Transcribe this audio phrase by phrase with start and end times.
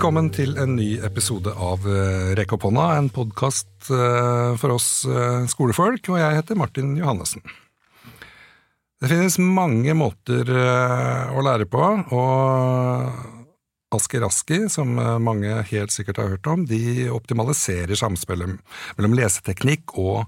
[0.00, 5.42] Velkommen til en ny episode av eh, Rekk opp hånda, en podkast for oss eh,
[5.52, 7.44] skolefolk, og jeg heter Martin Johannessen.
[8.96, 11.82] Det finnes mange måter eh, å lære på,
[12.16, 18.56] og Asker Aski, som mange helt sikkert har hørt om, de optimaliserer samspillet
[18.96, 20.24] mellom leseteknikk og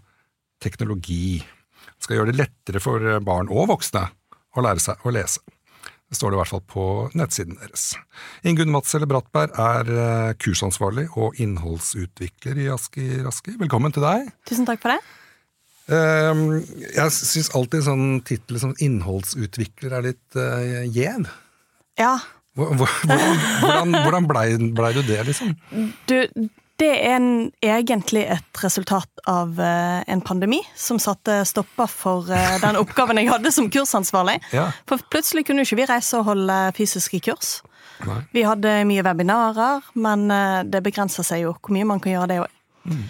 [0.61, 1.41] teknologi.
[1.41, 4.05] Det skal gjøre det lettere for barn og voksne
[4.53, 5.41] å lære seg å lese.
[6.13, 6.83] Det står det i hvert fall på
[7.17, 7.87] nettsiden deres.
[8.45, 13.55] Ingunn Madselle Brattberg er eh, kursansvarlig og innholdsutvikler i Aski Raski.
[13.57, 14.29] Velkommen til deg.
[14.51, 15.01] Tusen takk for det.
[15.97, 16.61] Ehm,
[16.93, 21.25] jeg syns alltid sånn tittel som innholdsutvikler er litt uh, gjev.
[21.97, 22.15] Ja.
[22.61, 25.57] Hvordan, hvordan blei ble du det, liksom?
[26.13, 26.19] Du,
[26.83, 27.29] det er en,
[27.65, 33.31] egentlig et resultat av uh, en pandemi som satte stopper for uh, den oppgaven jeg
[33.31, 34.39] hadde som kursansvarlig.
[34.55, 34.71] Ja.
[34.91, 37.61] For plutselig kunne ikke vi reise og holde fysiske kurs.
[38.03, 38.19] Nei.
[38.35, 42.33] Vi hadde mye webinarer, men uh, det begrenser seg jo hvor mye man kan gjøre
[42.35, 42.59] det òg.
[42.83, 43.03] Mm.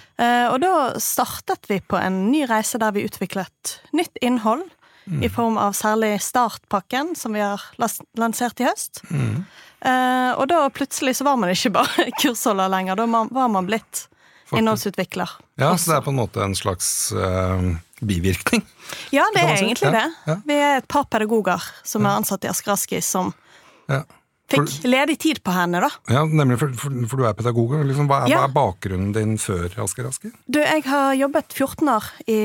[0.52, 4.66] og da startet vi på en ny reise der vi utviklet nytt innhold.
[5.06, 5.22] Mm.
[5.25, 7.64] I form av særlig Startpakken, som vi har
[8.20, 9.00] lansert i høst.
[9.08, 9.47] Mm.
[9.83, 14.05] Uh, og da plutselig så var man ikke bare kursholder lenger, da var man blitt
[14.05, 14.58] Faktisk.
[14.61, 15.30] innholdsutvikler.
[15.58, 18.62] Ja, Så det er på en måte en slags uh, bivirkning?
[19.10, 19.94] Ja, det er egentlig ja.
[19.97, 20.06] det.
[20.30, 20.38] Ja.
[20.47, 22.12] Vi er et par pedagoger som ja.
[22.12, 23.34] er ansatt i Asker Askis, som
[24.53, 25.91] fikk ledig tid på henne, da.
[26.12, 27.75] Ja, nemlig, for, for, for du er pedagog.
[27.89, 30.33] Liksom, hva, er, hva, er, bakgrunnen din før Asker Aski?
[30.47, 32.41] Du, jeg har jobbet 14 år i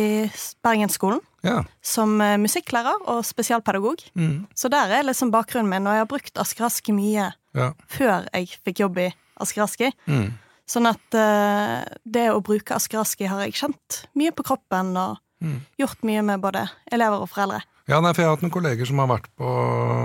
[0.66, 1.22] Bergensskolen.
[1.46, 1.62] Ja.
[1.86, 4.02] Som eh, musikklærer og spesialpedagog.
[4.18, 4.48] Mm.
[4.58, 7.72] Så der er liksom bakgrunnen min, og jeg har brukt Asker Aski mye ja.
[7.92, 9.08] før jeg fikk jobb i
[9.44, 9.92] Asker Aski.
[10.10, 10.32] Mm.
[10.68, 15.22] Sånn at uh, det å bruke Asker Aski har jeg kjent mye på kroppen, og
[15.44, 15.60] mm.
[15.80, 17.62] gjort mye med både elever og foreldre.
[17.88, 19.50] Ja, nei, for Jeg har hatt noen kolleger som har vært på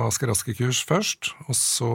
[0.07, 1.89] Asker Aske-kurs først, og så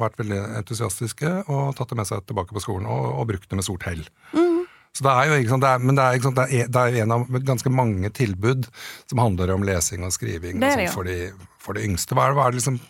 [0.00, 3.58] vært veldig entusiastiske og tatt det med seg tilbake på skolen og, og brukt det
[3.58, 4.00] med stort hell.
[4.32, 4.64] Mm.
[4.96, 7.14] Så det er jo ikke det er, men det er, ikke det det er en
[7.18, 8.70] av ganske mange tilbud
[9.04, 12.16] som handler om lesing og skriving det sånt, for, de, for, de, yngste.
[12.16, 12.80] Hva er hva det liksom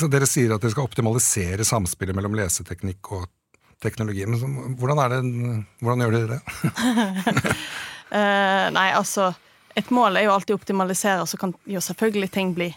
[0.00, 3.26] Dere sier at dere skal optimalisere samspillet mellom leseteknikk og
[3.84, 4.24] teknologi.
[4.24, 5.18] Men hvordan, er det,
[5.82, 7.52] hvordan gjør dere det?
[8.08, 9.32] uh, nei, altså
[9.78, 12.70] et mål er jo alltid å optimalisere, så kan jo selvfølgelig ting bli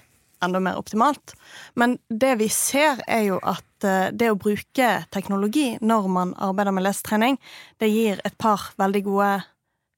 [0.43, 1.35] enda mer optimalt.
[1.79, 6.75] Men det vi ser, er jo at eh, det å bruke teknologi når man arbeider
[6.75, 7.39] med lesetrening,
[7.79, 9.31] det gir et par veldig gode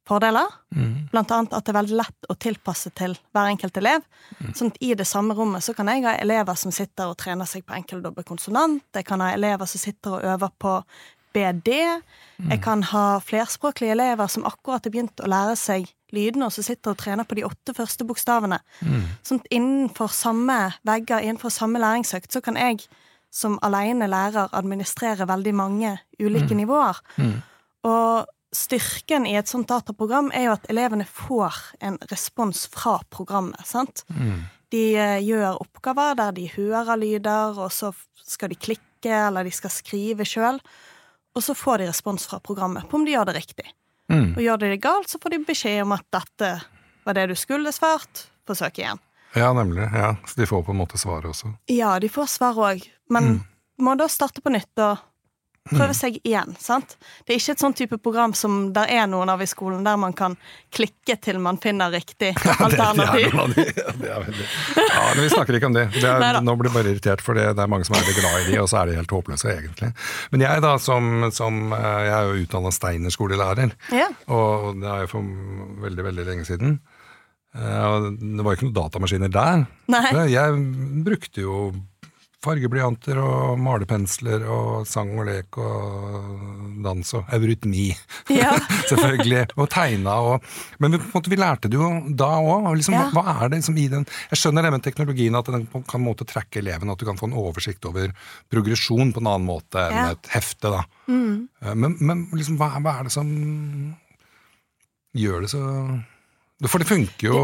[0.06, 0.52] fordeler.
[0.76, 1.08] Mm.
[1.12, 4.06] Blant annet at det er veldig lett å tilpasse til hver enkelt elev.
[4.38, 4.54] Mm.
[4.54, 7.50] Sånn at i det samme rommet så kan jeg ha elever som sitter og trener
[7.50, 8.86] seg på enkeldobbel konsonant.
[8.94, 10.78] Jeg kan ha elever som sitter og øver på
[11.36, 11.74] BD.
[12.38, 12.52] Mm.
[12.54, 16.64] Jeg kan ha flerspråklige elever som akkurat har begynt å lære seg lydene, og så
[16.66, 18.62] sitter og trener på de åtte første bokstavene.
[18.82, 19.02] Mm.
[19.26, 22.88] Sånn innenfor samme vegger, innenfor samme læringsøkt, så kan jeg
[23.36, 26.60] som alene lærer administrere veldig mange ulike mm.
[26.62, 27.02] nivåer.
[27.20, 27.36] Mm.
[27.90, 33.60] Og styrken i et sånt dataprogram er jo at elevene får en respons fra programmet.
[33.68, 34.06] sant?
[34.08, 34.46] Mm.
[34.72, 37.92] De uh, gjør oppgaver der de hører lyder, og så
[38.26, 40.62] skal de klikke, eller de skal skrive sjøl.
[41.36, 43.68] Og så får de respons fra programmet på om de gjør det riktig.
[44.12, 44.36] Mm.
[44.36, 46.52] Og gjør de det galt, så får de beskjed om at dette
[47.06, 49.02] var det du skulle svart, forsøk igjen.
[49.36, 49.84] Ja, nemlig.
[49.94, 51.52] Ja, Så de får på en måte svaret også?
[51.68, 52.86] Ja, de får svar òg.
[53.12, 53.40] Men mm.
[53.84, 55.02] må da starte på nytt og
[55.70, 56.54] prøve seg igjen.
[56.62, 56.96] sant?
[57.26, 59.98] Det er ikke et sånn type program som der er noen av i skolen, der
[59.98, 60.36] man kan
[60.76, 63.32] klikke til man finner riktig alternativ.
[63.36, 65.88] Ja, det, det, er, det er veldig Ja, men vi snakker ikke om det.
[65.96, 68.42] det er, nå blir jeg bare irritert, for det, er mange som er veldig glad
[68.42, 69.92] i de, og så er de helt håpløse, egentlig.
[70.34, 74.12] Men jeg, da, som, som eh, Jeg er jo utdanna Steiner-skolelærer, ja.
[74.32, 75.34] og det er jo for
[75.86, 76.78] veldig, veldig lenge siden.
[77.56, 79.66] Eh, det var jo ikke noen datamaskiner der.
[79.94, 80.06] Nei.
[80.34, 80.64] Jeg
[81.06, 81.60] brukte jo
[82.46, 87.88] fargeblyanter og malerpensler og sang og lek og dans og eurytmi.
[88.34, 88.54] Ja.
[88.92, 89.46] Selvfølgelig.
[89.58, 90.46] Og tegna og
[90.80, 92.70] Men vi, måte, vi lærte det jo da òg.
[92.78, 93.08] Liksom, ja.
[93.14, 96.04] hva, hva, er det liksom i den Jeg skjønner det med teknologien, at den kan
[96.04, 98.14] måte trekke eleven, at du kan få en oversikt over
[98.54, 100.72] progresjon på en annen måte enn et hefte.
[100.74, 100.84] da.
[101.10, 101.48] Mm.
[101.62, 103.32] Eh, men, men liksom, hva, hva er det som
[105.16, 105.64] gjør det så
[106.64, 107.40] for det funker jo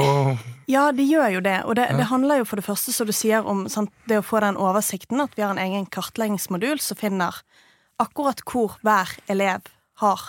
[0.71, 1.57] Ja, det gjør jo det.
[1.67, 1.97] Og det, ja.
[1.99, 4.59] det handler jo for det første, som du sier, om sant, det å få den
[4.59, 7.41] oversikten, at vi har en egen kartleggingsmodul som finner
[8.01, 9.67] akkurat hvor hver elev
[10.01, 10.21] har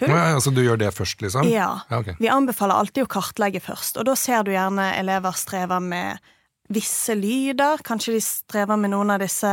[0.00, 0.12] hull.
[0.14, 1.48] Ja, altså du gjør det først, liksom?
[1.50, 1.72] Ja.
[1.90, 2.14] ja okay.
[2.22, 6.30] Vi anbefaler alltid å kartlegge først, og da ser du gjerne elever strever med
[6.70, 7.82] visse lyder.
[7.84, 9.50] Kanskje de strever med noen av disse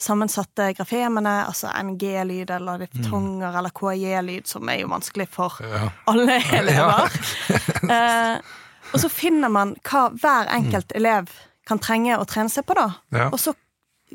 [0.00, 3.58] sammensatte grafemene, altså NG-lyd eller diftonger mm.
[3.60, 5.88] eller KJ-lyd, som er jo vanskelig for ja.
[6.12, 7.20] alle elever.
[7.48, 7.60] Ja.
[7.96, 8.56] eh,
[8.92, 10.98] og så finner man hva hver enkelt mm.
[11.00, 11.32] elev
[11.68, 12.90] kan trenge å trene seg på, da.
[13.16, 13.28] Ja.
[13.32, 13.52] Og så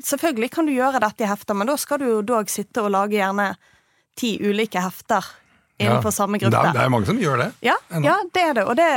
[0.02, 2.94] selvfølgelig kan du gjøre dette i hefter, men da skal du jo dog sitte og
[2.94, 3.52] lage gjerne
[4.18, 5.26] ti ulike hefter
[5.78, 6.54] innenfor ja, samme gruppe.
[6.54, 7.50] Det er, det er mange som gjør det.
[7.66, 8.90] Ja, ja, det er det, og det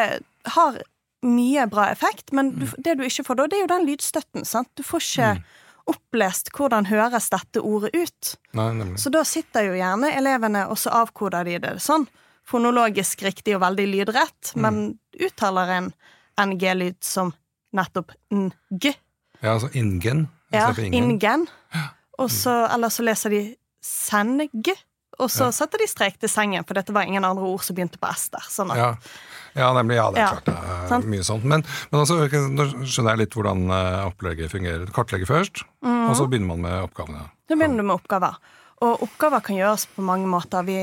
[0.54, 0.80] har
[1.26, 2.76] mye bra effekt, men du, mm.
[2.84, 4.46] det du ikke får da, det er jo den lydstøtten.
[4.46, 4.70] sant?
[4.78, 5.42] Du får ikke mm.
[5.94, 8.36] opplest hvordan høres dette ordet ut.
[8.58, 8.70] Nei,
[9.02, 12.08] så da sitter jo gjerne elevene, og så avkoder de det sånn.
[12.48, 14.64] Fonologisk riktig og veldig lydrett, mm.
[14.64, 14.82] men
[15.18, 15.92] uttaler en
[16.38, 17.34] NG-lyd som
[17.76, 18.52] nettopp ng.
[19.42, 20.28] Ja, altså ingen.
[20.54, 21.48] Ja, ingen.
[22.18, 23.42] Og så, eller så leser de
[23.84, 24.40] seng,
[25.18, 25.54] og så ja.
[25.56, 28.28] setter de strek til sengen, for dette var ingen andre ord som begynte på S
[28.34, 28.46] der.
[28.54, 28.90] Sånn at, ja.
[29.58, 29.98] ja, nemlig.
[29.98, 30.30] Ja, det er ja.
[30.38, 30.52] klart.
[30.92, 31.48] Det er mye sånt.
[31.50, 32.20] Men, men altså,
[32.54, 34.86] nå skjønner jeg litt hvordan eh, opplegget fungerer.
[34.94, 36.06] Kartlegge først, mm.
[36.06, 36.32] og så mhm.
[36.34, 37.26] begynner man med oppgavene.
[37.50, 38.38] Så begynner du med oppgaver.
[38.86, 40.68] Og oppgaver kan gjøres på mange måter.
[40.68, 40.78] Vi,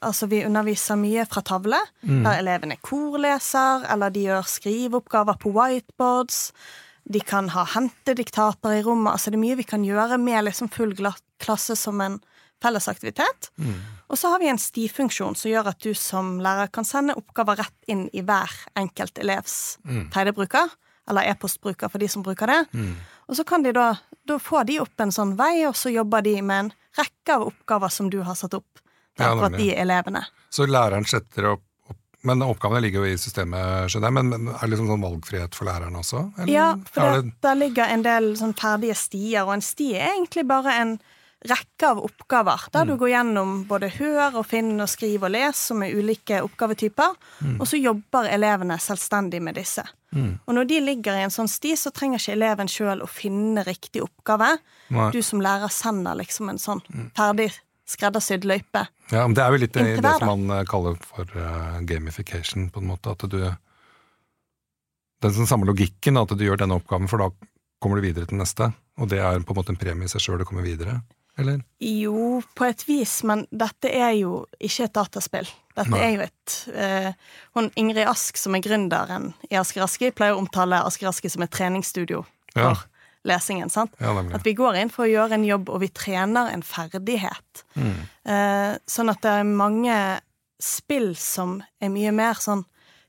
[0.00, 2.22] altså, vi underviser mye fra tavle, mm.
[2.24, 6.46] der elevene korleser, eller de gjør skriveoppgaver på whiteboards.
[7.04, 9.12] De kan ha hentediktater i rommet.
[9.12, 10.96] altså Det er mye vi kan gjøre med liksom full
[11.44, 12.22] klasse som en
[12.64, 13.50] fellesaktivitet.
[13.60, 13.76] Mm.
[14.08, 17.60] Og så har vi en stifunksjon som gjør at du som lærer kan sende oppgaver
[17.62, 20.08] rett inn i hver enkelt elevs mm.
[20.14, 20.72] tegnebruker,
[21.10, 22.62] eller e-postbruker for de som bruker det.
[22.72, 22.94] Mm.
[23.28, 23.90] Og så kan de da,
[24.28, 27.46] da får de opp en sånn vei, og så jobber de med en rekke av
[27.50, 28.82] oppgaver som du har satt opp
[29.14, 30.24] til akkurat de elevene.
[30.54, 31.64] Så læreren setter opp
[32.24, 34.16] men oppgavene ligger jo i systemet, skjønner jeg.
[34.16, 36.22] Men, men er det liksom sånn valgfrihet for læreren også?
[36.38, 36.52] Eller?
[36.54, 40.46] Ja, for det, der ligger en del sånn ferdige stier, og en sti er egentlig
[40.48, 40.94] bare en
[41.44, 42.88] rekke av oppgaver, der mm.
[42.88, 47.18] du går gjennom både hør og finn og skriv og les, som er ulike oppgavetyper,
[47.44, 47.58] mm.
[47.58, 49.84] og så jobber elevene selvstendig med disse.
[50.14, 50.38] Mm.
[50.46, 53.64] Og når de ligger i en sånn sti, så trenger ikke eleven sjøl å finne
[53.66, 54.54] riktig oppgave.
[54.94, 55.10] Nei.
[55.12, 57.10] Du som lærer sender liksom en sånn mm.
[57.18, 57.50] ferdig
[57.90, 58.86] skreddersydd løype.
[59.10, 62.70] Ja, men Det er jo litt det, det som man eh, kaller for uh, gamification,
[62.72, 63.12] på en måte.
[63.12, 63.40] At du
[65.24, 67.30] den samme logikken, at du gjør denne oppgaven, for da
[67.80, 68.70] kommer du videre til neste.
[69.00, 70.98] Og det er på en måte en premie i seg sjøl å komme videre.
[71.38, 71.60] Eller?
[71.82, 75.50] Jo, på et vis, men dette er jo ikke et dataspill.
[75.74, 76.02] Dette Nei.
[76.06, 77.08] er jo et eh,
[77.58, 81.42] hun Ingrid Ask, som er gründeren i Asker Aski, pleier å omtale Asker Aski som
[81.42, 82.22] et treningsstudio
[82.54, 82.74] for ja
[83.24, 83.70] lesingen.
[83.70, 83.92] sant?
[83.98, 87.64] Ja, at vi går inn for å gjøre en jobb, og vi trener en ferdighet.
[87.74, 87.96] Mm.
[88.28, 89.96] Eh, sånn at det er mange
[90.62, 92.64] spill som er mye mer sånn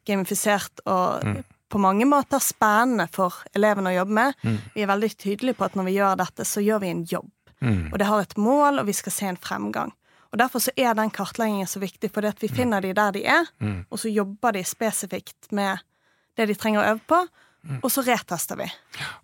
[0.06, 1.38] gamifisert og mm.
[1.72, 4.42] på mange måter spennende for elevene å jobbe med.
[4.44, 4.60] Mm.
[4.76, 7.32] Vi er veldig tydelige på at når vi gjør dette, så gjør vi en jobb.
[7.66, 7.88] Mm.
[7.92, 9.94] Og det har et mål, og vi skal se en fremgang.
[10.32, 12.56] Og Derfor så er den kartleggingen så viktig, fordi at vi mm.
[12.56, 13.86] finner de der de er, mm.
[13.90, 15.84] og så jobber de spesifikt med
[16.36, 17.22] det de trenger å øve på,
[17.82, 18.68] og så retester vi.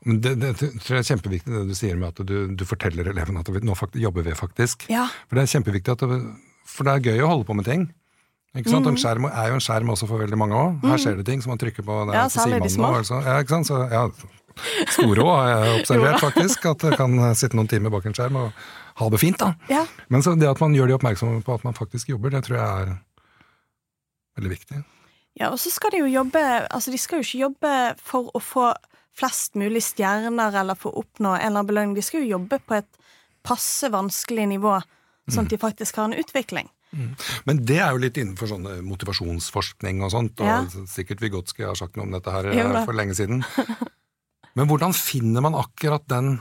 [0.07, 3.11] Men det, det, tror jeg er kjempeviktig det du sier med at du, du forteller
[3.11, 4.87] elevene at vi, nå faktisk, jobber vi faktisk.
[4.89, 5.07] Ja.
[5.29, 6.05] For det er kjempeviktig at
[6.71, 7.89] For det er gøy å holde på med ting.
[8.57, 8.83] Ikke sant?
[8.83, 8.91] Mm.
[8.91, 10.81] En skjerm er jo en skjerm også for veldig mange òg.
[10.81, 11.01] Her mm.
[11.03, 11.99] skjer det ting som man trykker på.
[12.09, 12.89] Der, ja, særlig de små.
[12.97, 13.69] Nå, ja, ikke sant?
[13.69, 14.01] Så, ja,
[14.91, 16.69] store òg har jeg observert, faktisk.
[16.71, 18.63] At det kan sitte noen timer bak en skjerm og
[19.01, 19.39] ha det fint.
[19.39, 19.53] da.
[19.71, 19.85] Ja.
[20.13, 22.67] Men det at man gjør de oppmerksomme på at man faktisk jobber, det tror jeg
[22.67, 22.95] er
[24.39, 24.81] veldig viktig.
[25.39, 28.41] Ja, og så skal de jo jobbe Altså, de skal jo ikke jobbe for å
[28.43, 28.71] få
[29.15, 31.95] flest mulig stjerner eller for å oppnå en eller annen belønning.
[31.95, 32.99] De skal jo jobbe på et
[33.45, 34.77] passe vanskelig nivå,
[35.31, 36.69] sånn at de faktisk har en utvikling.
[36.91, 37.11] Mm.
[37.47, 40.85] Men det er jo litt innenfor sånn motivasjonsforskning og sånt, og ja.
[40.91, 43.43] sikkert Vigotskij har sagt noe om dette her jo, for lenge siden.
[44.57, 46.39] Men hvordan finner man akkurat den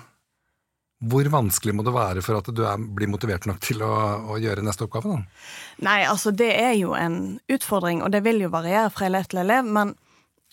[1.00, 3.90] hvor vanskelig må det være for at du er, blir motivert nok til å,
[4.34, 5.14] å, gjøre neste oppgave?
[5.14, 5.44] da?
[5.86, 9.40] Nei, altså det er jo en utfordring, og det vil jo variere fra elev til
[9.40, 9.64] elev.
[9.64, 9.94] Men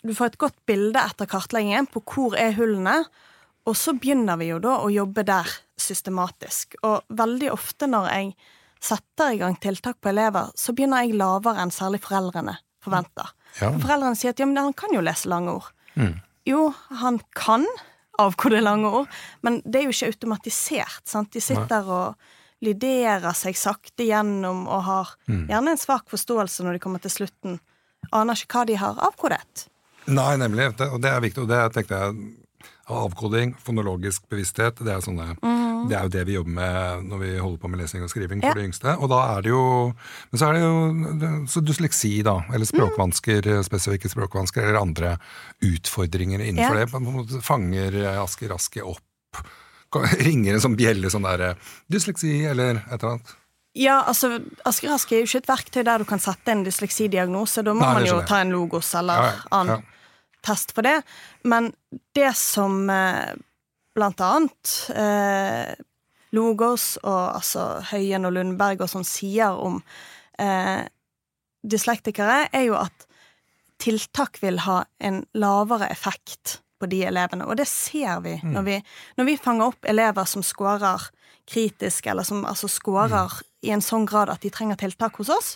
[0.08, 3.02] du får et godt bilde etter kartleggingen på hvor er hullene,
[3.68, 6.78] og så begynner vi jo da å jobbe der systematisk.
[6.88, 8.32] Og veldig ofte når jeg
[8.88, 12.56] setter i gang tiltak på elever, så begynner jeg lavere enn særlig foreldrene
[12.88, 13.34] forventer.
[13.58, 13.74] Ja.
[13.74, 15.68] For foreldrene sier at ja, men han kan jo lese lange ord.
[16.00, 16.16] Mm.
[16.48, 16.72] Jo,
[17.04, 17.68] han kan,
[18.18, 19.16] avkode lange ord.
[19.46, 21.04] Men det er jo ikke automatisert.
[21.06, 21.32] sant?
[21.36, 22.16] De sitter og
[22.66, 25.44] lyderer seg sakte gjennom og har mm.
[25.51, 27.60] gjerne en svak forståelse når de kommer til slutten.
[28.16, 29.68] Aner ikke hva de har avkodet.
[30.08, 30.72] Nei, nemlig.
[30.88, 31.44] og det er viktig.
[31.44, 32.34] Og det tenkte jeg
[32.88, 35.88] Avkoding, fonologisk bevissthet, det er, sånne, mm.
[35.89, 38.39] det er, jo det vi jobber med når vi holder på med lesing og skriving
[38.39, 38.56] for ja.
[38.56, 38.94] de yngste.
[38.96, 39.63] Og da er det jo
[40.32, 42.38] Men så er det jo så dysleksi, da.
[42.56, 43.65] Eller språkvansker, mm.
[43.67, 45.17] spesifikke språkvansker, eller andre
[45.67, 46.86] utfordringer innenfor ja.
[46.86, 46.91] det.
[46.94, 49.44] På en måte fanger Asker Aske opp.
[50.27, 51.60] Ringer en sånn bjelle sånn der
[51.91, 53.36] Dysleksi, eller et eller annet.
[53.77, 57.67] Ja, altså, Asker Aske er jo ikke et verktøy der du kan sette en dysleksidiagnose.
[57.67, 59.86] Da må Nei, man jo ta en logos eller ja, annen
[60.48, 61.01] test på det.
[61.48, 61.72] Men
[62.16, 63.36] det som eh,
[63.98, 65.74] blant annet eh,
[66.36, 69.80] Logos og altså Høyen og Lundberg og sånn sier om
[70.39, 70.86] eh,
[71.68, 73.08] dyslektikere, er jo at
[73.82, 78.51] tiltak vil ha en lavere effekt på de elevene, og det ser vi mm.
[78.54, 78.75] når, vi
[79.18, 81.08] når vi fanger opp elever som scorer
[81.50, 83.48] kritisk, eller som altså scorer mm.
[83.66, 85.56] i en sånn grad at de trenger tiltak hos oss,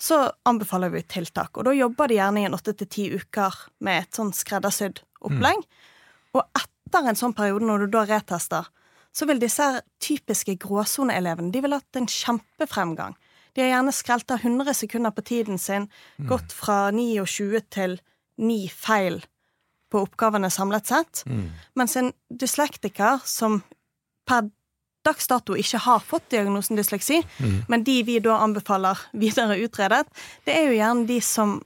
[0.00, 1.56] så anbefaler vi tiltak.
[1.56, 5.00] Og da jobber de gjerne i en åtte til ti uker med et sånn skreddersydd
[5.24, 5.62] opplegg.
[5.62, 5.92] Mm.
[6.36, 8.68] Og etter en sånn periode, når du da retester,
[9.16, 9.64] så vil disse
[10.04, 13.16] typiske gråsoneelevene de vil hatt en kjempefremgang.
[13.56, 15.88] De har gjerne skrelta 100 sekunder på tiden sin,
[16.20, 16.26] mm.
[16.28, 17.96] gått fra 29 til
[18.36, 19.22] 9 feil
[19.88, 21.22] på oppgavene samlet sett.
[21.24, 21.48] Mm.
[21.80, 23.62] Mens en dyslektiker som
[24.28, 24.50] per
[25.06, 27.56] dags dato ikke har fått diagnosen dysleksi, mm.
[27.70, 30.04] men de vi da anbefaler videre utredet,
[30.44, 31.60] det er jo gjerne de som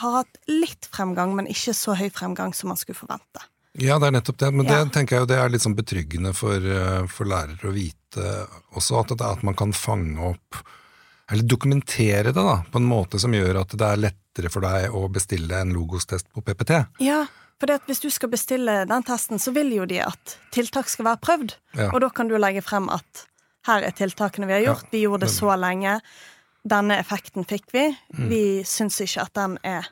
[0.00, 3.44] har hatt litt fremgang, men ikke så høy fremgang som man skulle forvente.
[3.78, 4.50] Ja, det er nettopp det.
[4.54, 7.74] Men det tenker jeg jo det er litt sånn betryggende for, eh, for lærere å
[7.74, 8.24] vite
[8.74, 10.60] også, at, det, at man kan fange opp
[11.30, 14.92] eller dokumentere det da, på en måte som gjør at det er lettere for deg
[14.94, 16.76] å bestille en logostest på PPT.
[17.02, 17.24] Ja,
[17.60, 21.22] for hvis du skal bestille den testen, så vil jo de at tiltak skal være
[21.22, 21.56] prøvd.
[21.78, 21.90] Ja.
[21.92, 23.26] Og da kan du legge frem at
[23.68, 25.98] her er tiltakene vi har gjort, vi gjorde det så lenge.
[26.64, 27.88] Denne effekten fikk vi.
[28.16, 28.28] Mm.
[28.28, 29.88] Vi syns ikke at den er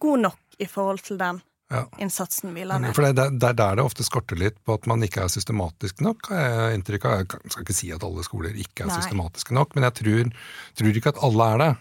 [0.00, 1.40] god nok i forhold til den
[1.72, 1.84] ja.
[1.98, 2.94] innsatsen vi la ned.
[2.96, 6.32] For det, er der det ofte skorter litt på at man ikke er systematisk nok,
[6.32, 7.22] har jeg inntrykk av.
[7.22, 8.98] Jeg skal ikke si at alle skoler ikke er Nei.
[9.00, 10.34] systematiske nok, men jeg tror,
[10.80, 11.72] tror, ikke at alle er det.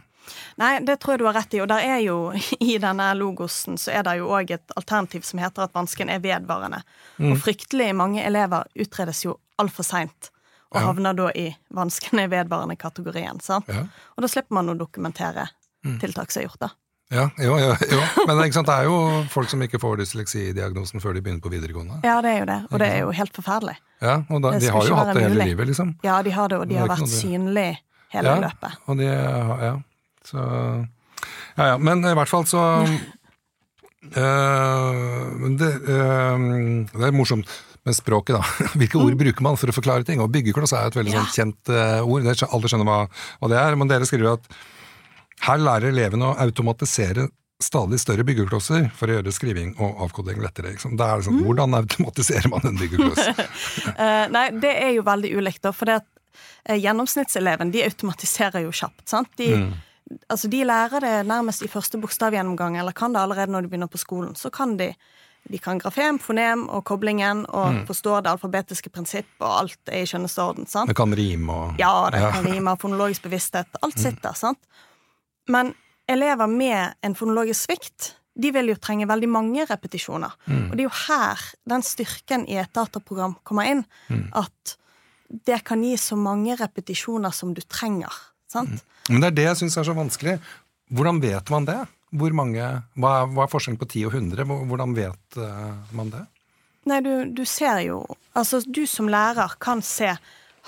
[0.61, 2.17] Nei, det tror jeg du har rett i, og der er jo
[2.71, 6.21] i denne logosen så er det jo òg et alternativ som heter at vansken er
[6.23, 6.83] vedvarende.
[7.17, 7.31] Mm.
[7.31, 10.31] Og fryktelig mange elever utredes jo altfor seint.
[10.71, 10.85] Og ja.
[10.87, 13.41] havner da i vansken er vedvarende-kategorien.
[13.43, 13.67] sant?
[13.67, 13.87] Ja.
[14.15, 15.49] Og da slipper man å dokumentere
[15.83, 15.97] mm.
[15.99, 16.71] tiltak som er gjort, da.
[17.11, 17.99] Ja, jo, jo, jo.
[18.23, 18.97] Men det er jo
[19.33, 21.99] folk som ikke får dysleksidiagnosen før de begynner på videregående.
[22.07, 23.75] Ja, det er jo det, og det er jo helt forferdelig.
[23.99, 25.91] Ja, og da, De har jo hatt det hele livet, liksom.
[26.07, 27.81] Ja, de har det, og de har vært synlige
[28.15, 28.79] hele ja, løpet.
[28.87, 29.73] Og de, ja,
[30.27, 30.41] så
[31.57, 32.61] Ja ja, men i hvert fall så
[34.21, 36.39] øh, det, øh,
[36.93, 37.49] det er morsomt
[37.83, 38.43] med språket, da.
[38.79, 39.19] Hvilke ord mm.
[39.23, 40.21] bruker man for å forklare ting?
[40.21, 41.21] Og byggekloss er et veldig ja.
[41.21, 42.27] sånn kjent uh, ord.
[42.29, 42.97] Alle skjønner hva,
[43.41, 43.77] hva, det er.
[43.79, 44.49] Men dere skriver at
[45.47, 47.27] her lærer elevene å automatisere
[47.61, 50.73] stadig større byggeklosser for å gjøre skriving og avkoding lettere.
[50.73, 50.95] Liksom.
[50.97, 51.43] Det er liksom, mm.
[51.45, 53.21] Hvordan automatiserer man en byggekloss?
[53.93, 55.73] uh, nei, det er jo veldig ulikt, da.
[55.73, 56.09] For det at,
[56.69, 59.07] uh, gjennomsnittseleven de automatiserer jo kjapt.
[59.09, 59.33] sant?
[59.41, 59.71] De, mm.
[60.29, 63.91] Altså, de lærer det nærmest i første bokstavgjennomgang, eller kan det allerede når de begynner
[63.91, 64.35] på skolen.
[64.35, 64.93] Så kan de
[65.49, 67.85] de kan grafem, fonem og koblingen og mm.
[67.89, 70.67] forstår det alfabetiske prinsipp, og alt er i skjønneste orden.
[70.69, 70.91] sant?
[70.91, 72.29] Det kan rime og Ja, det ja.
[72.35, 73.65] kan rime, fonologisk bevissthet.
[73.81, 74.03] Alt mm.
[74.03, 74.37] sitter.
[74.37, 74.59] sant?
[75.49, 75.73] Men
[76.07, 80.35] elever med en fonologisk svikt de vil jo trenge veldig mange repetisjoner.
[80.45, 80.69] Mm.
[80.69, 83.83] Og det er jo her den styrken i et dataprogram kommer inn.
[84.07, 84.29] Mm.
[84.39, 84.77] At
[85.47, 88.13] det kan gi så mange repetisjoner som du trenger.
[88.51, 88.75] Sant?
[88.75, 89.15] Mm.
[89.15, 90.35] Men det er det jeg syns er så vanskelig.
[90.91, 91.79] Hvordan vet man det?
[92.11, 92.67] Hvor mange,
[92.99, 94.45] hva, er, hva er forskjellen på 10 og 100?
[94.67, 96.25] Hvordan vet uh, man det?
[96.89, 98.01] Nei, du, du, ser jo
[98.33, 100.15] Altså, du som lærer kan se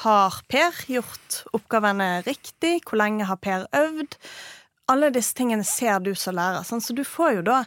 [0.03, 2.77] Har Per gjort oppgavene riktig?
[2.85, 4.19] Hvor lenge har Per øvd?
[4.91, 7.63] alle disse tingene ser du som lærer, sånn, så du får jo da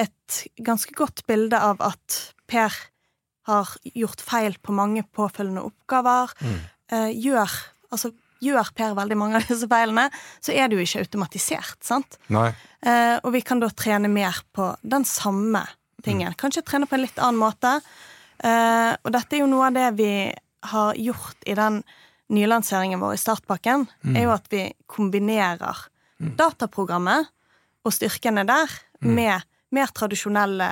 [0.00, 2.20] et ganske godt bilde av at
[2.50, 2.74] Per
[3.46, 6.32] har gjort feil på mange påfølgende oppgaver.
[6.42, 6.58] Mm.
[6.94, 7.52] Eh, gjør,
[7.94, 8.10] altså,
[8.42, 10.08] gjør Per veldig mange av disse feilene,
[10.44, 12.18] så er det jo ikke automatisert, sant?
[12.84, 15.64] Eh, og vi kan da trene mer på den samme
[16.04, 16.34] tingen.
[16.34, 16.38] Mm.
[16.40, 17.78] Kanskje trene på en litt annen måte.
[18.44, 20.10] Eh, og dette er jo noe av det vi
[20.70, 21.80] har gjort i den
[22.34, 24.16] nylanseringen vår i startpakken, mm.
[24.16, 26.32] er jo at vi kombinerer Mm.
[26.38, 27.28] dataprogrammet
[27.84, 28.70] og styrkene der
[29.02, 29.10] mm.
[29.12, 29.44] med
[29.76, 30.68] mer tradisjonelle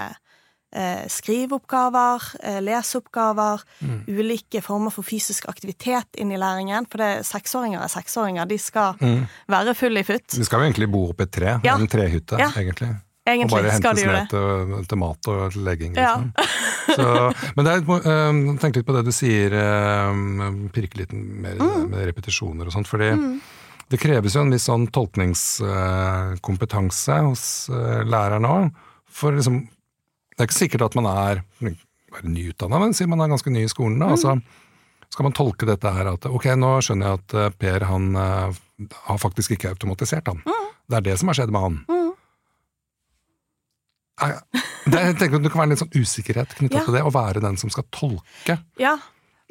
[1.11, 4.01] skriveoppgaver, eh, leseoppgaver, mm.
[4.09, 6.85] ulike former for fysisk aktivitet inn i læringen.
[6.91, 9.25] For det, seksåringer er seksåringer, de skal mm.
[9.55, 10.29] være full i futt.
[10.35, 11.75] De skal jo egentlig bo oppe i et tre, ja.
[11.79, 12.49] en trehytte, ja.
[12.59, 12.91] egentlig.
[13.25, 14.45] Egentlig og bare hentes ned til,
[14.85, 15.93] til, mat og legging.
[15.97, 16.25] Liksom.
[16.37, 16.45] Ja.
[16.95, 17.05] Så,
[17.57, 17.79] men det er,
[18.29, 19.51] um, tenk litt på det du sier,
[20.13, 21.89] um, pirke litt mer mm.
[21.89, 22.89] med repetisjoner og sånt.
[22.91, 23.39] fordi mm.
[23.89, 28.71] Det kreves jo en viss sånn tolkningskompetanse hos eh, læreren òg.
[29.13, 29.69] For liksom
[30.35, 31.43] Det er ikke sikkert at man er
[32.15, 33.99] bare nyutdanna, men sier man er ganske ny i skolen.
[34.03, 34.17] da, mm.
[34.17, 34.39] altså
[35.15, 38.57] skal man tolke dette her at ok, nå skjønner jeg at eh, Per han uh,
[39.07, 40.41] har faktisk ikke automatisert, han.
[40.43, 40.73] Mm.
[40.91, 41.77] Det er det som har skjedd med han.
[41.87, 42.11] Mm.
[44.85, 46.85] Det, jeg tenker Det kan være litt sånn usikkerhet knytta ja.
[46.87, 48.59] til det, å være den som skal tolke.
[48.81, 48.99] Ja,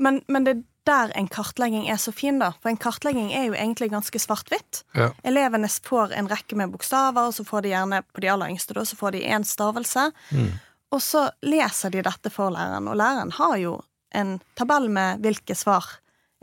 [0.01, 2.51] men, men det der en kartlegging er så fin, da.
[2.59, 4.83] For en kartlegging er jo egentlig ganske svart-hvitt.
[4.99, 5.13] Ja.
[5.23, 8.75] Elevene får en rekke med bokstaver, og så får de gjerne på de aller yngste
[8.75, 10.09] da, så får de én stavelse.
[10.35, 10.51] Mm.
[10.93, 13.77] Og så leser de dette for læreren, og læreren har jo
[14.13, 15.87] en tabell med hvilke svar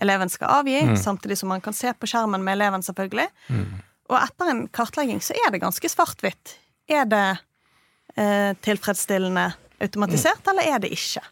[0.00, 0.96] eleven skal avgi, mm.
[0.96, 3.28] samtidig som man kan se på skjermen med eleven, selvfølgelig.
[3.52, 3.66] Mm.
[4.10, 6.56] Og etter en kartlegging så er det ganske svart-hvitt.
[6.90, 7.26] Er det
[8.16, 10.50] eh, tilfredsstillende automatisert, mm.
[10.52, 11.22] eller er det ikke?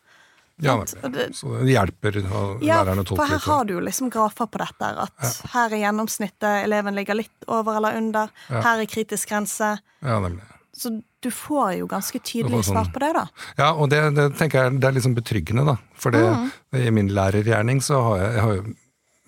[0.61, 3.21] Ja, det, så det hjelper ja, lærerne å tolke.
[3.21, 4.89] For her har du jo liksom grafer på dette.
[5.07, 5.51] At ja.
[5.55, 8.33] her er gjennomsnittet, eleven ligger litt over eller under.
[8.51, 8.65] Ja.
[8.67, 9.77] Her er kritisk grense.
[10.03, 10.43] Ja, nemlig.
[10.75, 13.25] Så du får jo ganske tydelig sånn, svar på det, da.
[13.59, 15.77] Ja, og det, det tenker jeg det er liksom betryggende, da.
[15.99, 16.51] For det, mm.
[16.79, 18.69] i min lærergjerning så har jeg, jeg har jo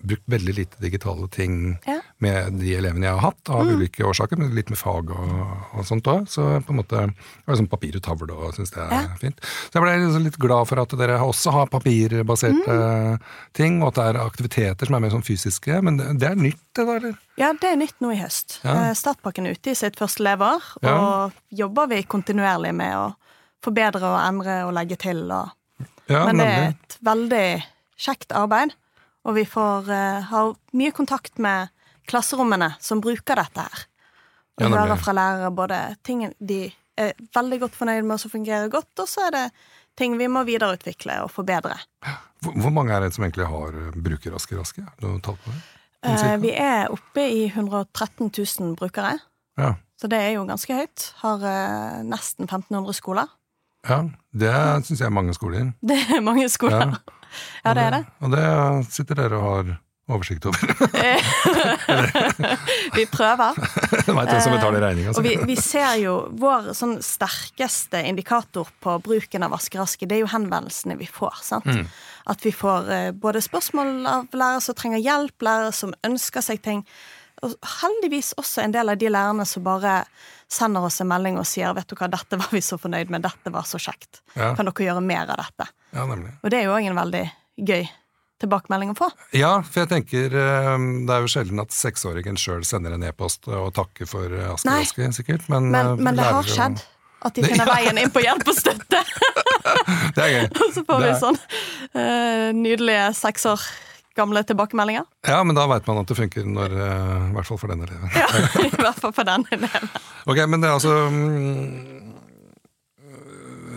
[0.03, 1.97] brukt veldig lite digitale ting ja.
[2.23, 3.71] med de elevene jeg har hatt, av mm.
[3.77, 5.31] ulike årsaker, men litt med fag og,
[5.77, 6.27] og sånt òg.
[6.31, 9.03] Så på en måte har sånn papir og tavle og syns det er ja.
[9.21, 9.41] fint.
[9.41, 13.29] Så jeg ble liksom litt glad for at dere også har papirbaserte mm.
[13.57, 15.81] ting, og at det er aktiviteter som er mer sånn fysiske.
[15.85, 17.17] Men det, det er nytt, det da, eller?
[17.39, 18.59] Ja, det er nytt nå i høst.
[18.65, 18.77] Ja.
[18.89, 23.07] Eh, Startpakken er ute i sitt første lever, og jobber vi kontinuerlig med å
[23.61, 25.23] forbedre og endre og legge til.
[25.29, 25.53] Og...
[26.09, 27.45] Men det er et veldig
[28.01, 28.73] kjekt arbeid.
[29.27, 31.69] Og vi får uh, har mye kontakt med
[32.09, 33.83] klasserommene som bruker dette her.
[34.59, 36.63] Og ja, hører fra lærere både ting de
[36.99, 39.45] er veldig godt fornøyd med og som fungerer godt, og så er det
[39.97, 41.77] ting vi må videreutvikle og forbedre.
[42.41, 44.85] Hvor, hvor mange er det som egentlig har eh, bruker Raske Raske?
[46.01, 49.17] Uh, vi er oppe i 113 000 brukere.
[49.59, 49.75] Ja.
[50.01, 51.11] Så det er jo ganske høyt.
[51.21, 53.29] Har uh, nesten 1500 skoler.
[53.85, 54.53] Ja, det
[54.87, 55.71] syns jeg er mange skoler.
[55.89, 56.95] Det er mange skoler.
[56.97, 57.20] Ja.
[57.63, 58.03] Ja, det er det.
[58.21, 58.49] Og det
[58.91, 59.73] sitter dere og har
[60.11, 60.59] oversikt over.
[62.97, 63.55] vi prøver.
[63.55, 65.13] Veit hvem som betaler regninga.
[65.15, 70.23] Og vi, vi, ser jo vår sånn sterkeste indikator på bruken av Aske det er
[70.25, 71.35] jo henvendelsene vi får.
[71.47, 71.69] sant?
[71.69, 71.85] Mm.
[72.31, 76.61] At vi får eh, både spørsmål av lærere som trenger hjelp, lærere som ønsker seg
[76.65, 76.85] ting.
[77.41, 80.01] Og heldigvis også en del av de lærerne som bare
[80.51, 83.23] sender oss en melding og sier vet du hva, dette var vi så fornøyd med,
[83.25, 84.21] dette var så kjekt.
[84.35, 84.51] Ja.
[84.57, 85.71] Kan dere gjøre mer av dette?
[85.95, 86.05] Ja.
[86.05, 87.25] Og det er jo òg en veldig
[87.71, 87.89] gøy
[88.41, 89.09] tilbakemelding å få.
[89.37, 93.49] Ja, for jeg tenker ehm, det er jo sjelden at seksåringen sjøl sender en e-post
[93.49, 95.45] og takker for Aske Aske, sikkert.
[95.51, 96.81] Men, men, men det har skjedd.
[97.21, 99.03] At de finner veien inn på hjelp og støtte.
[100.17, 100.43] det er gøy.
[100.61, 103.65] og så får vi sånn uh, nydelige seks år
[104.17, 105.07] gamle tilbakemeldinger.
[105.27, 107.83] Ja, men da veit man at det funker, når, uh, i hvert fall for den
[107.85, 108.11] eleven.
[108.17, 108.27] ja,
[108.65, 109.93] i hvert fall for den eleven.
[110.31, 112.11] ok, men det er altså um,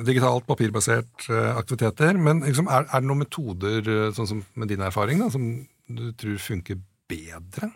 [0.04, 2.18] digitalt, papirbasert uh, aktiviteter.
[2.18, 5.46] Men liksom, er, er, det noen metoder, uh, sånn som med din erfaring, da, som
[5.86, 7.70] du tror funker bedre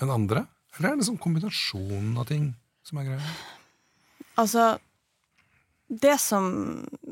[0.00, 0.46] enn andre?
[0.76, 2.52] Eller er det en sånn kombinasjon av ting
[2.86, 3.34] som er greia?
[4.40, 4.70] Altså,
[5.90, 6.44] det som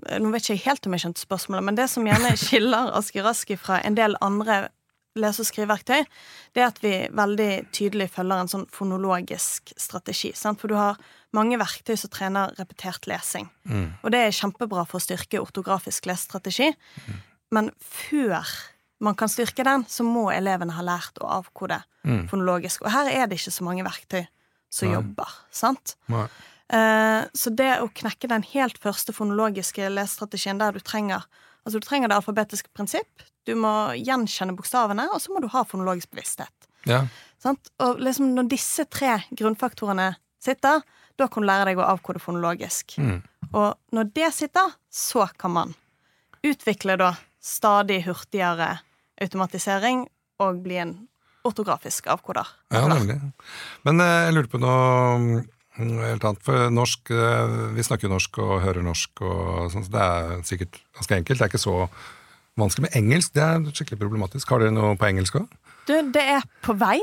[0.08, 3.22] Nå vet ikke jeg helt om jeg skjønte spørsmålet, men det som gjerne skiller Aski
[3.24, 4.68] Raski fra en del andre
[5.18, 6.04] lese- og skriveverktøy,
[6.54, 10.32] det er at vi veldig tydelig følger en sånn fonologisk strategi.
[10.38, 10.60] Sant?
[10.60, 10.98] For du har
[11.36, 13.48] mange verktøy som trener repetert lesing.
[13.68, 13.88] Mm.
[14.02, 16.70] Og det er kjempebra for å styrke ortografisk lesestrategi.
[17.06, 17.22] Mm.
[17.56, 18.46] Men før
[19.04, 22.26] man kan styrke den, så må elevene ha lært å avkode mm.
[22.30, 22.84] fonologisk.
[22.84, 24.22] Og her er det ikke så mange verktøy
[24.70, 24.96] som Nei.
[24.98, 25.36] jobber.
[25.54, 25.96] sant?
[26.12, 26.26] Nei.
[26.68, 31.24] Eh, så det å knekke den helt første fonologiske lesestrategien der du trenger
[31.66, 35.66] Altså, du trenger det alfabetiske prinsipp, du må gjenkjenne bokstavene, og så må du ha
[35.68, 36.68] fonologisk bevissthet.
[36.88, 37.02] Ja.
[37.44, 40.80] Og liksom når disse tre grunnfaktorene sitter,
[41.18, 42.96] da kan du lære deg å avkode fonologisk.
[42.96, 43.20] Mm.
[43.50, 45.76] Og når det sitter, så kan man
[46.46, 48.78] utvikle da stadig hurtigere
[49.20, 50.06] automatisering
[50.40, 50.96] og bli en
[51.44, 52.48] ortografisk avkoder.
[52.72, 53.18] Ja, nemlig.
[53.84, 55.44] Men eh, jeg lurte på noe
[55.78, 56.42] helt annet.
[56.44, 60.80] For norsk, eh, vi snakker norsk og hører norsk, og sånn, så det er sikkert
[60.98, 61.38] ganske enkelt.
[61.38, 61.76] Det er ikke så
[62.58, 62.88] vanskelig.
[62.88, 64.50] med engelsk det er skikkelig problematisk.
[64.50, 65.48] Har dere noe på engelsk òg?
[65.86, 66.98] Du, det er på vei.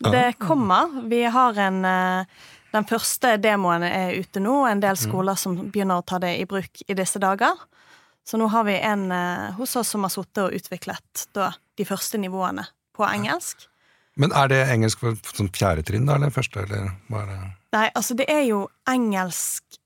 [0.00, 0.88] Det kommer.
[1.08, 2.26] Vi har en eh,
[2.74, 4.64] Den første demoen er ute nå.
[4.66, 5.02] En del mm.
[5.04, 7.54] skoler som begynner å ta det i bruk i disse dager.
[8.26, 11.84] Så nå har vi en eh, hos oss som har sittet og utviklet da, de
[11.84, 12.64] første nivåene
[12.96, 13.68] på engelsk.
[14.16, 17.38] Men er det engelsk for sånn fjerde trinn, da, eller første, eller hva er det?
[17.74, 19.80] Nei, altså det er jo engelsk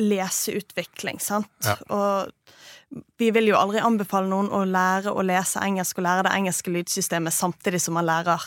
[0.00, 1.50] leseutvikling, sant?
[1.64, 1.76] Ja.
[1.92, 6.34] Og vi vil jo aldri anbefale noen å lære å lese engelsk og lære det
[6.36, 8.44] engelske lydsystemet samtidig som man lærer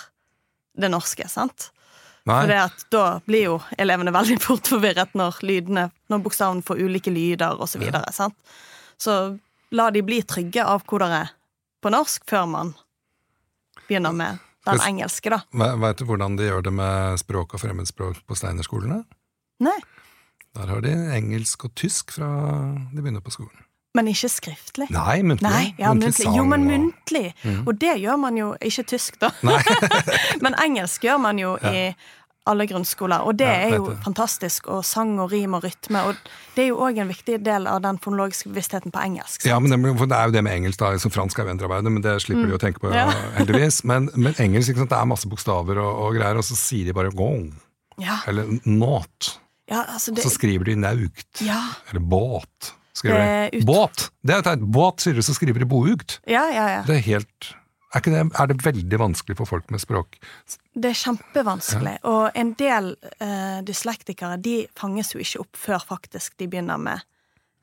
[0.80, 1.70] det norske, sant?
[2.30, 2.42] Nei.
[2.42, 6.84] For det at da blir jo elevene veldig fort forvirret når lydene, når bokstavene får
[6.86, 8.16] ulike lyder og så videre, ja.
[8.16, 8.38] sant?
[9.00, 9.16] Så
[9.76, 11.28] la de bli trygge avkodere
[11.80, 12.74] på norsk før man
[13.88, 15.42] begynner med den engelske, da.
[15.54, 19.04] Veit du hvordan de gjør det med språk og fremmedspråk på Steinerskolene?
[19.64, 19.80] Nei.
[20.58, 22.30] Der har de engelsk og tysk fra
[22.92, 23.66] de begynner på skolen.
[23.98, 24.86] Men ikke skriftlig?
[24.94, 25.50] Nei, muntlig.
[25.50, 26.36] Nei, ja, muntlig, muntlig.
[26.38, 27.26] Jo, men muntlig.
[27.34, 27.62] Og, mm.
[27.66, 29.32] og det gjør man jo Ikke tysk, da.
[30.44, 31.74] men engelsk gjør man jo ja.
[31.74, 31.84] i
[32.50, 33.26] alle grunnskoler.
[33.28, 34.68] Og det ja, er jo fantastisk.
[34.72, 36.04] Og sang og rim og rytme.
[36.10, 36.18] Og
[36.56, 39.42] det er jo òg en viktig del av den fonologiske bevisstheten på engelsk.
[39.42, 39.50] Sant?
[39.52, 42.06] Ja, men det, det, er jo det med engelsk, da, som fransk er venstrearbeidet, men
[42.06, 42.50] det slipper mm.
[42.50, 43.10] de å tenke på, ja.
[43.40, 43.84] heldigvis.
[43.90, 47.14] Men, men engelsk, det er masse bokstaver og, og, greier, og så sier de bare
[47.14, 47.54] 'gong'.
[48.00, 48.22] Ja.
[48.32, 49.36] Eller 'not'.
[49.70, 50.26] Ja, altså det...
[50.26, 52.74] Så skriver de 'naukt' eller 'båt'.
[52.94, 53.64] skriver de.
[53.66, 54.10] Båt!
[54.26, 56.20] Det er et båt, sier du, så skriver de bougt.
[56.28, 56.82] Ja, ja, ja.
[56.88, 57.54] Det er helt
[57.96, 60.20] er, det, er, det, veldig vanskelig for folk med språk?
[60.74, 61.96] Det er kjempevanskelig.
[61.98, 62.12] Ja.
[62.12, 67.06] Og en del uh, dyslektikere de fanges jo ikke opp før faktisk de begynner med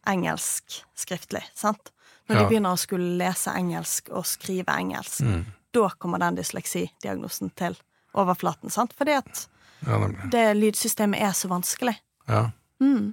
[0.07, 1.45] engelsk skriftlig.
[1.55, 1.93] sant?
[2.27, 2.43] Når ja.
[2.43, 5.23] de begynner å skulle lese engelsk og skrive engelsk.
[5.23, 5.45] Mm.
[5.77, 7.79] Da kommer den dysleksidiagnosen til
[8.17, 8.73] overflaten.
[8.75, 8.97] sant?
[8.99, 9.47] Fordi at
[9.87, 10.01] ja,
[10.33, 11.95] det lydsystemet er så vanskelig.
[12.27, 12.49] Ja.
[12.83, 13.13] Mm.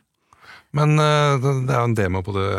[0.74, 2.50] Men uh, det er jo en demo på det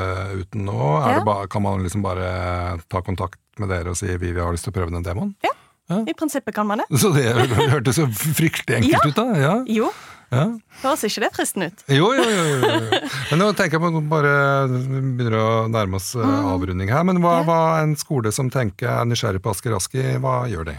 [0.44, 0.82] uten nå.
[1.10, 1.40] Ja.
[1.50, 4.74] kan man liksom bare ta kontakt med dere og si vi, vi har lyst til
[4.74, 5.34] å prøve den demoen?
[5.44, 5.52] Ja.
[5.92, 6.00] ja.
[6.08, 6.88] I prinsippet kan man det.
[7.00, 7.28] Så det
[7.74, 9.10] hørtes jo fryktelig enkelt ja.
[9.10, 9.40] ut, da.
[9.40, 9.54] Ja.
[9.80, 9.92] Jo.
[10.34, 10.44] Ja.
[10.82, 11.84] Høres ikke det fristende ut?
[11.92, 12.44] Jo, jo, jo.
[12.58, 13.00] jo.
[13.30, 14.32] Men nå tenker jeg på bare
[14.66, 16.48] begynner å nærme oss eh, mm.
[16.54, 17.04] avrunding her.
[17.06, 20.76] Men hva, hva en skole som tenker er nysgjerrig på Asker Aski, hva gjør de?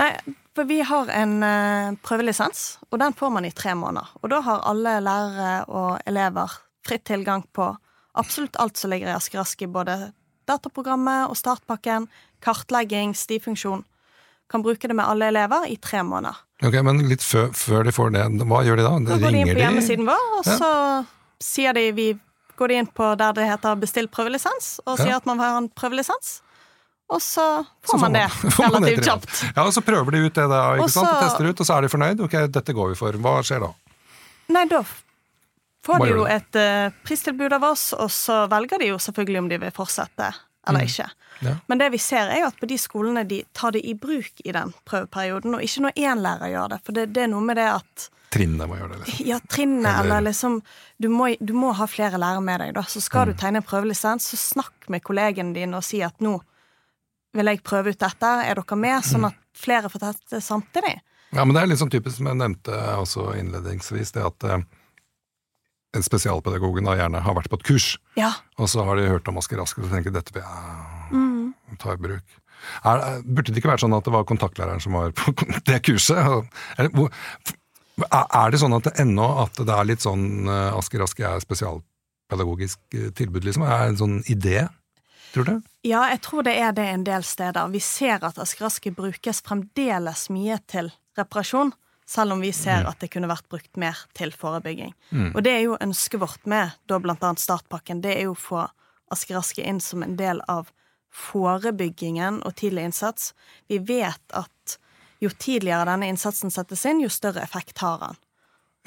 [0.00, 0.10] Nei,
[0.56, 4.10] for vi har en uh, prøvelisens, og den får man i tre måneder.
[4.20, 7.72] Og da har alle lærere og elever fritt tilgang på
[8.18, 10.10] absolutt alt som ligger i Asker Aski, både
[10.50, 12.08] dataprogrammet og startpakken,
[12.44, 13.84] kartlegging, stivfunksjon.
[14.50, 16.42] Kan bruke det med alle elever i tre måneder.
[16.66, 18.92] Ok, Men litt før, før de får det, hva gjør de da?
[19.06, 20.58] Da går de inn på hjemmesiden vår, og ja.
[20.60, 20.70] så
[21.40, 22.10] sier de vi
[22.60, 25.20] går de inn på der det heter 'bestill prøvelisens', og sier ja.
[25.22, 26.40] at man har en prøvelisens.
[27.10, 28.26] Og så får, så man, man det
[28.60, 29.30] relativt kjapt.
[29.56, 31.08] Ja, og så prøver de ut det da, ikke sant?
[31.08, 32.20] Og tester ut, og så er de fornøyd.
[32.26, 33.16] Ok, dette går vi for.
[33.24, 33.72] Hva skjer da?
[34.54, 34.84] Nei, da
[35.86, 39.50] får de jo et uh, pristilbud av oss, og så velger de jo selvfølgelig om
[39.50, 40.30] de vil fortsette
[40.68, 40.86] eller mm.
[40.86, 41.10] ikke.
[41.40, 41.56] Ja.
[41.66, 44.42] Men det vi ser er jo at på de skolene de tar det i bruk
[44.44, 46.80] i den prøveperioden, og ikke når én lærer gjør det.
[46.84, 49.26] For det, det er noe med det at Trinnet må gjøre det, liksom.
[49.26, 50.60] Ja, trinnet, eller, eller liksom
[51.02, 52.84] du må, du må, ha flere lærere med deg, da.
[52.86, 53.32] Så skal mm.
[53.32, 56.36] du tegne en prøvelisens, så snakk med kollegene dine og si at nå
[57.34, 59.06] vil jeg prøve ut dette, er dere med?
[59.06, 60.94] Sånn at flere får teste samtidig.
[61.34, 64.62] Ja, men det er sånn typisk som jeg nevnte også innledningsvis, det at eh,
[65.98, 68.30] spesialpedagogen da gjerne har vært på et kurs, ja.
[68.60, 71.76] og så har de hørt om Asker Asker og tenker dette vil jeg mm.
[71.82, 72.36] ta i bruk.
[72.86, 75.34] Er, burde det ikke vært sånn at det var kontaktlæreren som var på
[75.68, 76.50] det kurset?
[76.78, 76.90] Er,
[78.06, 81.42] er det sånn at det ennå at det er litt sånn uh, Asker Asker er
[81.42, 83.66] spesialpedagogisk eh, tilbud, liksom?
[83.66, 84.68] Er det en sånn idé?
[85.34, 85.52] Tror du?
[85.86, 87.70] Ja, jeg tror det er det en del steder.
[87.70, 91.72] Vi ser at Asker Asker brukes fremdeles mye til reparasjon
[92.10, 92.90] selv om vi ser mm.
[92.90, 94.92] at det kunne vært brukt mer til forebygging.
[95.14, 95.30] Mm.
[95.30, 98.66] Og det er jo ønsket vårt med da annet startpakken, det er jo å få
[99.10, 100.70] Asker Aske inn som en del av
[101.10, 103.32] forebyggingen og tidlig innsats.
[103.66, 104.76] Vi vet at
[105.20, 108.20] jo tidligere denne innsatsen settes inn, jo større effekt har den.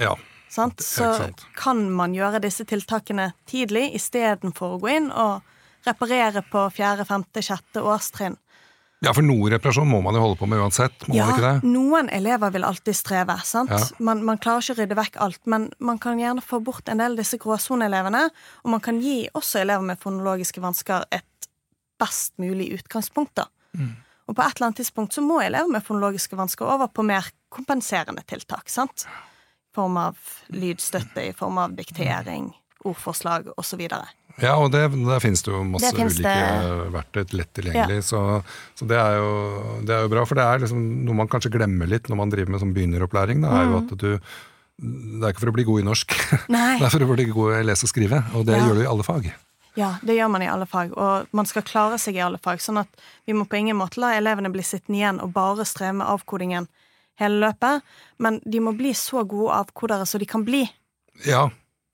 [0.03, 0.13] Ja.
[0.49, 0.83] Sant?
[0.83, 5.43] Så kan man gjøre disse tiltakene tidlig istedenfor å gå inn og
[5.87, 8.37] reparere på fjerde, femte, sjette årstrinn.
[9.03, 11.49] Ja, for noe reparasjon må man jo holde på med uansett, må ja, man ikke
[11.49, 11.71] det?
[11.73, 13.73] Noen elever vil alltid streve, sant.
[13.73, 13.81] Ja.
[13.99, 17.03] Man, man, klarer ikke å rydde vekk alt, men man kan gjerne få bort en
[17.03, 18.23] del av disse gråsoneelevene,
[18.63, 21.49] og man kan gi også elever med fonologiske vansker et
[21.99, 23.49] best mulig utgangspunkt, da.
[23.75, 23.91] Mm.
[24.31, 27.27] Og på et eller annet tidspunkt så må elever med fonologiske vansker over på mer
[27.51, 29.03] kompenserende tiltak, sant.
[29.03, 30.19] I form av
[30.53, 32.53] lydstøtte, i form av diktering,
[32.87, 33.83] ordforslag osv.
[34.41, 36.87] Ja, og det, der finnes det jo masse det ulike det...
[36.95, 37.99] verktøy lett tilgjengelig.
[37.99, 38.05] Ja.
[38.07, 38.21] Så,
[38.79, 39.35] så det, er jo,
[39.85, 42.33] det, er jo, bra, for det er liksom noe man kanskje glemmer litt når man
[42.33, 43.45] driver med sånn begynneropplæring.
[43.45, 43.79] Det er jo mm.
[43.83, 44.09] at du
[44.83, 46.13] det er ikke for å bli god i norsk,
[46.51, 46.79] Nei.
[46.81, 48.23] det er for å bli god i å lese og skrive.
[48.33, 48.63] Og det ja.
[48.65, 49.29] gjør du i alle fag.
[49.77, 52.61] Ja, det gjør man i alle fag, og man skal klare seg i alle fag.
[52.61, 55.95] Sånn at vi må på ingen måte la elevene bli sittende igjen og bare streve
[56.01, 56.67] med avkodingen
[57.21, 57.85] hele løpet.
[58.21, 60.65] Men de må bli så gode avkodere som de kan bli.
[61.25, 61.47] Ja,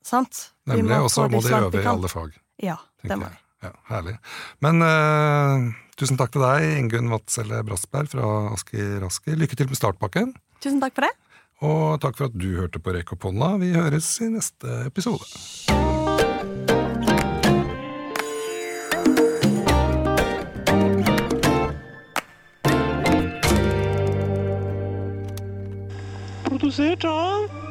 [0.06, 0.50] Sant?
[0.70, 0.98] Nemlig.
[1.04, 2.34] Og så må de øve i alle fag.
[2.64, 3.40] Ja, det må de.
[3.60, 4.16] Ja, herlig.
[4.64, 9.36] Men uh, tusen takk til deg, Ingunn Vadselle Brassberg fra Asker Asker.
[9.40, 10.32] Lykke til med startpakken.
[10.64, 11.12] Tusen takk for det.
[11.60, 13.58] Og takk for at du hørte på Rekk opp hånda.
[13.60, 15.28] Vi høres i neste episode.
[26.48, 27.69] Produsert av